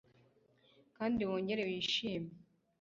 kandi 0.97 1.21
wongere 1.29 1.61
wishime 1.69 2.31